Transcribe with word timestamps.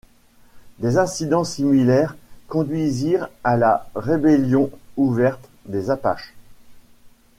Des 0.79 0.97
incidents 0.97 1.43
similaires 1.43 2.15
conduisirent 2.47 3.29
à 3.43 3.55
la 3.55 3.87
rébellion 3.93 4.71
ouverte 4.97 5.47
des 5.67 5.91
Apaches. 5.91 6.33